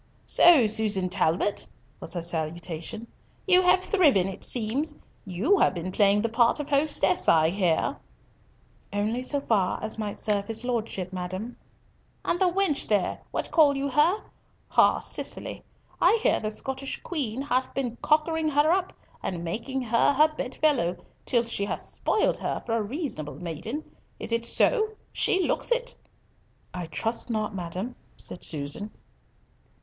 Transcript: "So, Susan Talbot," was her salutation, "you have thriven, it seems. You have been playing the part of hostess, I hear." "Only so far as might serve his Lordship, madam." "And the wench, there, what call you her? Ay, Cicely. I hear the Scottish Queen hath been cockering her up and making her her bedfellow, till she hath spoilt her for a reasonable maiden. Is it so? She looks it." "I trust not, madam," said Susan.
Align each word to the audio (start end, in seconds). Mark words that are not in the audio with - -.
"So, 0.25 0.65
Susan 0.65 1.09
Talbot," 1.09 1.67
was 1.99 2.15
her 2.15 2.23
salutation, 2.23 3.05
"you 3.47 3.61
have 3.61 3.83
thriven, 3.83 4.27
it 4.27 4.43
seems. 4.43 4.95
You 5.25 5.59
have 5.59 5.75
been 5.75 5.91
playing 5.91 6.23
the 6.23 6.27
part 6.29 6.59
of 6.59 6.67
hostess, 6.69 7.29
I 7.29 7.51
hear." 7.51 7.97
"Only 8.91 9.23
so 9.23 9.39
far 9.39 9.77
as 9.83 9.99
might 9.99 10.17
serve 10.17 10.47
his 10.47 10.63
Lordship, 10.65 11.13
madam." 11.13 11.55
"And 12.25 12.39
the 12.39 12.51
wench, 12.51 12.87
there, 12.87 13.19
what 13.29 13.51
call 13.51 13.77
you 13.77 13.89
her? 13.89 14.23
Ay, 14.75 14.99
Cicely. 15.01 15.63
I 16.01 16.17
hear 16.23 16.39
the 16.39 16.49
Scottish 16.49 16.99
Queen 17.03 17.43
hath 17.43 17.71
been 17.75 17.97
cockering 17.97 18.49
her 18.49 18.71
up 18.71 18.93
and 19.21 19.43
making 19.43 19.83
her 19.83 20.13
her 20.13 20.33
bedfellow, 20.33 20.97
till 21.27 21.45
she 21.45 21.65
hath 21.65 21.81
spoilt 21.81 22.39
her 22.39 22.63
for 22.65 22.75
a 22.75 22.81
reasonable 22.81 23.35
maiden. 23.35 23.83
Is 24.19 24.31
it 24.31 24.47
so? 24.47 24.95
She 25.13 25.43
looks 25.43 25.69
it." 25.69 25.95
"I 26.73 26.87
trust 26.87 27.29
not, 27.29 27.53
madam," 27.53 27.95
said 28.17 28.43
Susan. 28.43 28.89